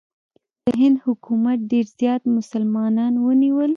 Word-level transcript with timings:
د 0.65 0.67
هند 0.81 0.97
حکومت 1.05 1.59
ډېر 1.71 1.85
زیات 1.99 2.21
مسلمانان 2.37 3.13
ونیول. 3.25 3.69